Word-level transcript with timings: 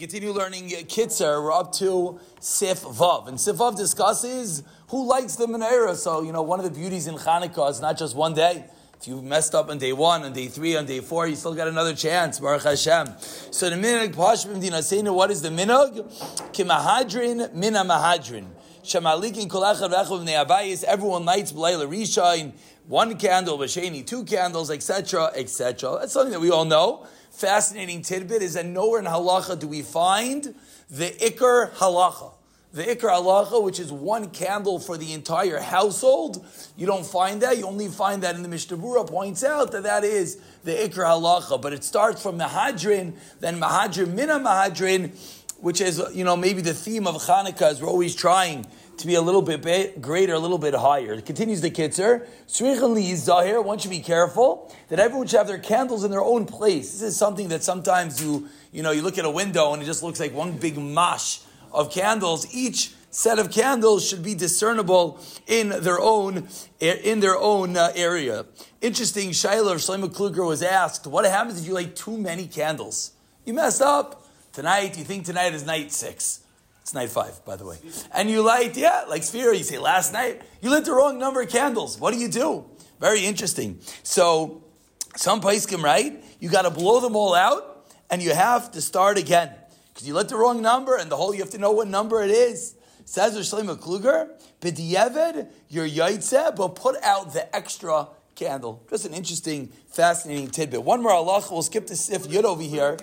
continue 0.00 0.32
learning 0.32 0.70
Kitzur. 0.70 1.44
We're 1.44 1.52
up 1.52 1.72
to 1.74 2.18
Sif 2.40 2.80
Vav. 2.80 3.28
And 3.28 3.38
Sif 3.38 3.56
Vav 3.56 3.76
discusses 3.76 4.62
who 4.88 5.06
lights 5.06 5.36
the 5.36 5.46
menorah. 5.46 5.94
So, 5.94 6.22
you 6.22 6.32
know, 6.32 6.40
one 6.40 6.58
of 6.58 6.64
the 6.64 6.70
beauties 6.70 7.06
in 7.06 7.16
Hanukkah 7.16 7.70
is 7.70 7.82
not 7.82 7.98
just 7.98 8.16
one 8.16 8.32
day. 8.32 8.64
If 8.98 9.08
you 9.08 9.20
messed 9.20 9.54
up 9.54 9.68
on 9.68 9.76
day 9.76 9.92
one, 9.92 10.22
on 10.22 10.32
day 10.32 10.46
three, 10.48 10.74
on 10.74 10.86
day 10.86 11.00
four, 11.00 11.26
you 11.26 11.36
still 11.36 11.54
got 11.54 11.68
another 11.68 11.94
chance. 11.94 12.40
Baruch 12.40 12.62
Hashem. 12.62 13.08
So 13.50 13.68
the 13.68 13.76
minhag 13.76 14.14
pashmim 14.14 14.62
dinasenu. 14.62 15.14
What 15.14 15.30
is 15.30 15.42
the 15.42 15.50
minhag? 15.50 16.02
Kimahadrin 16.54 17.52
mina 17.52 17.84
mahadrin. 17.84 18.46
Shamalikin 18.82 19.48
kolachad 19.48 19.92
v'achav 19.92 20.24
ne'abayis. 20.24 20.84
Everyone 20.84 21.24
lights 21.24 21.52
b'layla 21.52 21.88
rishain. 21.88 22.52
One 22.86 23.16
candle, 23.16 23.58
b'sheni, 23.58 24.06
two 24.06 24.24
candles, 24.24 24.70
etc., 24.70 25.30
etc. 25.34 25.98
That's 26.00 26.12
something 26.12 26.32
that 26.32 26.40
we 26.40 26.50
all 26.50 26.64
know 26.64 27.06
fascinating 27.40 28.02
tidbit 28.02 28.42
is 28.42 28.54
that 28.54 28.66
nowhere 28.66 29.00
in 29.00 29.06
halacha 29.06 29.58
do 29.58 29.66
we 29.66 29.82
find 29.82 30.54
the 30.90 31.10
ikar 31.10 31.72
halacha. 31.72 32.32
The 32.72 32.84
ikar 32.84 33.10
halacha, 33.10 33.62
which 33.62 33.80
is 33.80 33.90
one 33.90 34.28
candle 34.30 34.78
for 34.78 34.96
the 34.98 35.12
entire 35.12 35.58
household, 35.58 36.44
you 36.76 36.86
don't 36.86 37.06
find 37.06 37.40
that. 37.42 37.56
You 37.56 37.66
only 37.66 37.88
find 37.88 38.22
that 38.22 38.34
in 38.34 38.42
the 38.42 38.48
Mishnah 38.48 38.76
points 39.04 39.42
out 39.42 39.72
that 39.72 39.84
that 39.84 40.04
is 40.04 40.38
the 40.64 40.72
ikar 40.72 41.04
halacha. 41.04 41.60
But 41.60 41.72
it 41.72 41.82
starts 41.82 42.22
from 42.22 42.38
Mahadrin, 42.38 43.14
then 43.40 43.58
Mahadrin 43.58 44.12
mina 44.12 44.38
Mahadrin, 44.38 45.12
which 45.60 45.80
is, 45.80 46.02
you 46.12 46.24
know, 46.24 46.36
maybe 46.36 46.62
the 46.62 46.74
theme 46.74 47.06
of 47.06 47.16
Hanukkah 47.16 47.72
is 47.72 47.82
we're 47.82 47.88
always 47.88 48.14
trying 48.14 48.66
to 48.96 49.06
be 49.06 49.14
a 49.14 49.20
little 49.22 49.42
bit 49.42 50.00
greater, 50.00 50.34
a 50.34 50.38
little 50.38 50.58
bit 50.58 50.74
higher. 50.74 51.14
It 51.14 51.24
continues 51.24 51.60
the 51.60 51.70
kitzur. 51.70 52.26
Zahir, 52.48 53.62
one 53.62 53.78
should 53.78 53.90
be 53.90 54.00
careful 54.00 54.74
that 54.88 54.98
everyone 54.98 55.26
should 55.26 55.38
have 55.38 55.46
their 55.46 55.58
candles 55.58 56.04
in 56.04 56.10
their 56.10 56.22
own 56.22 56.46
place. 56.46 56.92
This 56.92 57.02
is 57.02 57.16
something 57.16 57.48
that 57.48 57.62
sometimes 57.62 58.22
you, 58.22 58.48
you 58.72 58.82
know, 58.82 58.90
you 58.90 59.02
look 59.02 59.18
at 59.18 59.24
a 59.24 59.30
window 59.30 59.72
and 59.72 59.82
it 59.82 59.86
just 59.86 60.02
looks 60.02 60.20
like 60.20 60.34
one 60.34 60.52
big 60.52 60.76
mash 60.78 61.40
of 61.72 61.90
candles. 61.90 62.54
Each 62.54 62.92
set 63.10 63.38
of 63.38 63.50
candles 63.50 64.06
should 64.06 64.22
be 64.22 64.34
discernible 64.34 65.18
in 65.46 65.68
their 65.68 66.00
own 66.00 66.48
in 66.78 67.20
their 67.20 67.36
own 67.36 67.76
uh, 67.76 67.92
area. 67.94 68.46
Interesting. 68.80 69.32
Shiloh 69.32 69.76
Shlomo 69.76 70.08
Kluger 70.08 70.46
was 70.46 70.62
asked, 70.62 71.06
"What 71.06 71.24
happens 71.24 71.60
if 71.60 71.66
you 71.66 71.74
light 71.74 71.96
too 71.96 72.16
many 72.16 72.46
candles? 72.46 73.12
You 73.44 73.54
mess 73.54 73.80
up 73.80 74.24
tonight. 74.52 74.98
You 74.98 75.04
think 75.04 75.24
tonight 75.24 75.54
is 75.54 75.64
night 75.64 75.92
six. 75.92 76.40
It's 76.82 76.94
night 76.94 77.10
five, 77.10 77.44
by 77.44 77.56
the 77.56 77.64
way. 77.66 77.76
And 78.12 78.30
you 78.30 78.42
light, 78.42 78.76
yeah, 78.76 79.04
like 79.08 79.22
Sphere, 79.22 79.52
you 79.52 79.62
say 79.62 79.78
last 79.78 80.12
night, 80.12 80.42
you 80.60 80.70
lit 80.70 80.84
the 80.84 80.92
wrong 80.92 81.18
number 81.18 81.42
of 81.42 81.48
candles. 81.48 81.98
What 81.98 82.12
do 82.12 82.18
you 82.18 82.28
do? 82.28 82.64
Very 83.00 83.24
interesting. 83.24 83.78
So, 84.02 84.64
some 85.16 85.40
paiskim, 85.40 85.82
right? 85.82 86.22
You 86.40 86.48
got 86.48 86.62
to 86.62 86.70
blow 86.70 87.00
them 87.00 87.16
all 87.16 87.34
out 87.34 87.86
and 88.10 88.22
you 88.22 88.32
have 88.34 88.72
to 88.72 88.80
start 88.80 89.18
again. 89.18 89.52
Because 89.92 90.06
you 90.06 90.14
lit 90.14 90.28
the 90.28 90.36
wrong 90.36 90.62
number 90.62 90.96
and 90.96 91.10
the 91.10 91.16
whole, 91.16 91.34
you 91.34 91.40
have 91.40 91.50
to 91.50 91.58
know 91.58 91.72
what 91.72 91.88
number 91.88 92.22
it 92.22 92.30
is. 92.30 92.74
Says 93.04 93.36
Shlomo 93.36 93.76
Kluger, 93.76 94.30
B'diyeved, 94.60 95.48
your 95.68 95.86
yaitze, 95.88 96.54
but 96.54 96.76
put 96.76 96.96
out 97.02 97.32
the 97.32 97.54
extra 97.54 98.08
candle. 98.36 98.82
Just 98.88 99.04
an 99.04 99.14
interesting, 99.14 99.68
fascinating 99.88 100.48
tidbit. 100.48 100.82
One 100.82 101.02
more 101.02 101.12
Allah, 101.12 101.44
we'll 101.50 101.62
skip 101.62 101.86
the 101.86 101.96
sif 101.96 102.22
yud 102.28 102.44
over 102.44 102.62
here. 102.62 102.96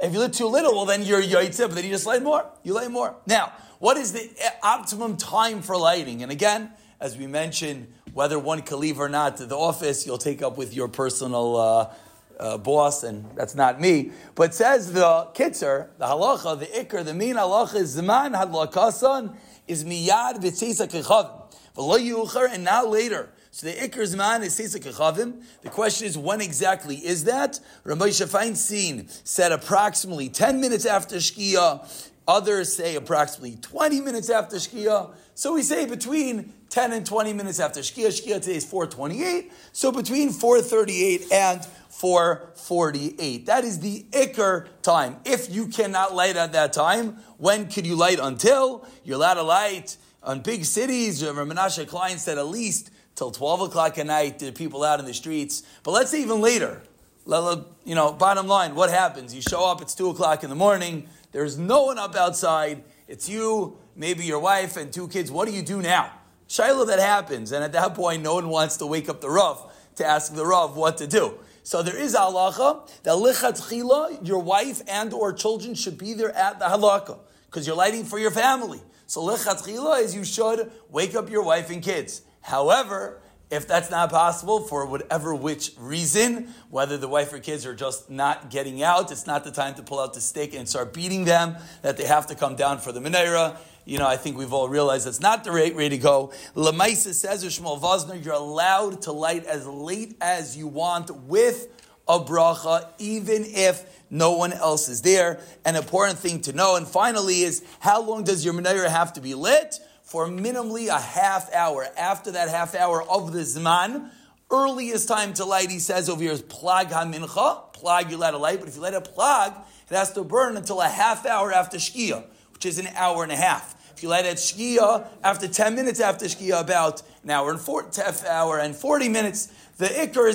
If 0.00 0.12
you 0.12 0.18
lit 0.18 0.34
too 0.34 0.46
little, 0.46 0.74
well, 0.74 0.84
then 0.84 1.02
you're 1.02 1.22
yaitze, 1.22 1.58
but 1.58 1.74
then 1.74 1.84
you 1.84 1.90
just 1.90 2.06
light 2.06 2.22
more. 2.22 2.44
You 2.62 2.74
light 2.74 2.90
more. 2.90 3.16
Now, 3.26 3.52
what 3.78 3.96
is 3.96 4.12
the 4.12 4.30
optimum 4.62 5.16
time 5.16 5.62
for 5.62 5.76
lighting? 5.76 6.22
And 6.22 6.30
again, 6.30 6.70
as 7.00 7.16
we 7.16 7.26
mentioned, 7.26 7.92
whether 8.12 8.38
one 8.38 8.62
can 8.62 8.80
leave 8.80 8.98
or 8.98 9.08
not 9.08 9.36
to 9.38 9.46
the 9.46 9.56
office, 9.56 10.06
you'll 10.06 10.18
take 10.18 10.42
up 10.42 10.56
with 10.56 10.74
your 10.74 10.88
personal 10.88 11.56
uh, 11.56 11.92
uh, 12.38 12.58
boss, 12.58 13.02
and 13.02 13.24
that's 13.34 13.54
not 13.54 13.80
me. 13.80 14.12
But 14.34 14.54
says 14.54 14.92
the 14.92 15.28
kitzur, 15.34 15.88
the 15.98 16.06
halacha, 16.06 16.58
the 16.58 16.66
ikr, 16.66 17.04
the 17.04 17.14
mean 17.14 17.36
halacha 17.36 17.76
is 17.76 17.96
zman 17.96 18.34
hadlakasan 18.34 19.36
is 19.66 19.84
miyad 19.84 20.42
b'tzeisa 20.42 20.88
kechavim. 20.88 22.52
And 22.54 22.64
now 22.64 22.86
later, 22.86 23.30
so 23.56 23.68
the 23.68 23.72
Iker 23.72 24.02
Zman 24.02 24.44
is 24.44 24.54
Sisa 24.54 24.78
Kechavim. 24.78 25.42
The 25.62 25.70
question 25.70 26.06
is, 26.06 26.18
when 26.18 26.42
exactly 26.42 26.96
is 26.96 27.24
that? 27.24 27.58
Rabbi 27.84 28.08
Feinstein 28.08 29.08
said 29.26 29.50
approximately 29.50 30.28
10 30.28 30.60
minutes 30.60 30.84
after 30.84 31.16
Shkia. 31.16 32.10
Others 32.28 32.76
say 32.76 32.96
approximately 32.96 33.56
20 33.56 34.02
minutes 34.02 34.28
after 34.28 34.56
Shkia. 34.56 35.14
So 35.34 35.54
we 35.54 35.62
say 35.62 35.86
between 35.86 36.52
10 36.68 36.92
and 36.92 37.06
20 37.06 37.32
minutes 37.32 37.58
after 37.58 37.80
Shkia. 37.80 38.08
Shkia 38.08 38.42
today 38.42 38.56
is 38.56 38.66
428. 38.66 39.50
So 39.72 39.90
between 39.90 40.32
438 40.32 41.32
and 41.32 41.64
448. 41.64 43.46
That 43.46 43.64
is 43.64 43.80
the 43.80 44.04
Iker 44.10 44.68
time. 44.82 45.16
If 45.24 45.50
you 45.50 45.68
cannot 45.68 46.14
light 46.14 46.36
at 46.36 46.52
that 46.52 46.74
time, 46.74 47.16
when 47.38 47.70
could 47.70 47.86
you 47.86 47.96
light 47.96 48.18
until? 48.20 48.86
You're 49.02 49.16
allowed 49.16 49.34
to 49.34 49.44
light 49.44 49.96
on 50.22 50.40
big 50.40 50.66
cities. 50.66 51.22
Menashe 51.22 51.88
Klein 51.88 52.18
said 52.18 52.36
at 52.36 52.48
least 52.48 52.90
till 53.16 53.32
12 53.32 53.62
o'clock 53.62 53.98
at 53.98 54.06
night, 54.06 54.42
are 54.42 54.52
people 54.52 54.84
out 54.84 55.00
in 55.00 55.06
the 55.06 55.14
streets. 55.14 55.64
But 55.82 55.90
let's 55.90 56.10
say 56.10 56.22
even 56.22 56.40
later. 56.40 56.82
You 57.26 57.94
know, 57.96 58.12
bottom 58.12 58.46
line, 58.46 58.76
what 58.76 58.90
happens? 58.90 59.34
You 59.34 59.42
show 59.42 59.68
up, 59.68 59.82
it's 59.82 59.96
2 59.96 60.10
o'clock 60.10 60.44
in 60.44 60.50
the 60.50 60.54
morning, 60.54 61.08
there's 61.32 61.58
no 61.58 61.84
one 61.84 61.98
up 61.98 62.14
outside, 62.14 62.84
it's 63.08 63.28
you, 63.28 63.76
maybe 63.96 64.24
your 64.24 64.38
wife, 64.38 64.76
and 64.76 64.92
two 64.92 65.08
kids. 65.08 65.30
What 65.30 65.48
do 65.48 65.54
you 65.54 65.62
do 65.62 65.82
now? 65.82 66.12
Shiloh, 66.46 66.84
that 66.84 67.00
happens. 67.00 67.50
And 67.50 67.64
at 67.64 67.72
that 67.72 67.94
point, 67.94 68.22
no 68.22 68.34
one 68.34 68.48
wants 68.48 68.76
to 68.76 68.86
wake 68.86 69.08
up 69.08 69.20
the 69.20 69.30
Rav 69.30 69.72
to 69.96 70.06
ask 70.06 70.32
the 70.34 70.46
Rav 70.46 70.76
what 70.76 70.98
to 70.98 71.06
do. 71.06 71.38
So 71.62 71.82
there 71.82 71.96
is 71.96 72.14
halacha 72.14 72.88
that 73.02 73.14
lichatchila, 73.14 74.26
your 74.26 74.38
wife 74.38 74.82
and 74.86 75.12
or 75.12 75.32
children 75.32 75.74
should 75.74 75.98
be 75.98 76.14
there 76.14 76.30
at 76.30 76.60
the 76.60 76.66
halakha 76.66 77.18
because 77.46 77.66
you're 77.66 77.74
lighting 77.74 78.04
for 78.04 78.20
your 78.20 78.30
family. 78.30 78.80
So 79.08 79.20
lichatchila 79.22 80.02
is 80.02 80.14
you 80.14 80.24
should 80.24 80.70
wake 80.90 81.16
up 81.16 81.28
your 81.28 81.42
wife 81.42 81.70
and 81.70 81.82
kids. 81.82 82.22
However, 82.46 83.18
if 83.50 83.66
that's 83.66 83.90
not 83.90 84.10
possible 84.10 84.60
for 84.60 84.86
whatever 84.86 85.34
which 85.34 85.72
reason, 85.76 86.54
whether 86.70 86.96
the 86.96 87.08
wife 87.08 87.32
or 87.32 87.40
kids 87.40 87.66
are 87.66 87.74
just 87.74 88.08
not 88.08 88.50
getting 88.50 88.84
out, 88.84 89.10
it's 89.10 89.26
not 89.26 89.42
the 89.42 89.50
time 89.50 89.74
to 89.74 89.82
pull 89.82 89.98
out 89.98 90.14
the 90.14 90.20
stick 90.20 90.54
and 90.54 90.68
start 90.68 90.92
beating 90.92 91.24
them, 91.24 91.56
that 91.82 91.96
they 91.96 92.04
have 92.04 92.28
to 92.28 92.36
come 92.36 92.54
down 92.54 92.78
for 92.78 92.92
the 92.92 93.00
menorah. 93.00 93.56
You 93.84 93.98
know, 93.98 94.06
I 94.06 94.16
think 94.16 94.38
we've 94.38 94.52
all 94.52 94.68
realized 94.68 95.08
that's 95.08 95.18
not 95.18 95.42
the 95.42 95.50
right 95.50 95.74
way 95.74 95.88
to 95.88 95.98
go. 95.98 96.32
Lamaisa 96.54 97.14
says, 97.14 97.44
Shmuel 97.44 97.80
Vosner, 97.80 98.24
you're 98.24 98.34
allowed 98.34 99.02
to 99.02 99.12
light 99.12 99.44
as 99.44 99.66
late 99.66 100.16
as 100.20 100.56
you 100.56 100.68
want 100.68 101.10
with 101.10 101.66
a 102.08 102.20
bracha, 102.20 102.88
even 102.98 103.44
if 103.46 104.04
no 104.10 104.32
one 104.32 104.52
else 104.52 104.88
is 104.88 105.02
there. 105.02 105.40
An 105.64 105.76
important 105.76 106.18
thing 106.18 106.40
to 106.42 106.52
know. 106.52 106.76
And 106.76 106.86
finally 106.86 107.42
is, 107.42 107.64
how 107.80 108.02
long 108.02 108.24
does 108.24 108.44
your 108.44 108.54
menorah 108.54 108.88
have 108.88 109.12
to 109.14 109.20
be 109.20 109.34
lit? 109.34 109.80
for 110.06 110.28
minimally 110.28 110.86
a 110.86 111.00
half 111.00 111.52
hour. 111.52 111.86
After 111.98 112.30
that 112.30 112.48
half 112.48 112.76
hour 112.76 113.02
of 113.02 113.32
the 113.32 113.40
Zman, 113.40 114.08
earliest 114.52 115.08
time 115.08 115.34
to 115.34 115.44
light, 115.44 115.68
he 115.68 115.80
says 115.80 116.08
over 116.08 116.22
here, 116.22 116.30
is 116.30 116.42
Plag 116.42 116.90
HaMincha. 116.90 117.74
Plag, 117.74 118.08
you 118.08 118.16
light 118.16 118.32
a 118.32 118.38
light, 118.38 118.60
but 118.60 118.68
if 118.68 118.76
you 118.76 118.82
light 118.82 118.94
a 118.94 119.00
Plag, 119.00 119.52
it 119.90 119.94
has 119.94 120.12
to 120.12 120.22
burn 120.22 120.56
until 120.56 120.80
a 120.80 120.88
half 120.88 121.26
hour 121.26 121.52
after 121.52 121.76
Shkia, 121.76 122.24
which 122.52 122.64
is 122.64 122.78
an 122.78 122.86
hour 122.94 123.24
and 123.24 123.32
a 123.32 123.36
half. 123.36 123.74
If 123.96 124.04
you 124.04 124.08
light 124.08 124.26
at 124.26 124.36
Shkia, 124.36 125.08
after 125.24 125.48
10 125.48 125.74
minutes 125.74 125.98
after 125.98 126.26
Shkia, 126.26 126.60
about 126.60 127.02
an 127.24 127.30
hour 127.30 127.50
and 127.50 127.58
four, 127.58 127.90
hour 128.28 128.60
and 128.60 128.76
40 128.76 129.08
minutes, 129.08 129.52
the 129.78 129.90
is 129.90 130.16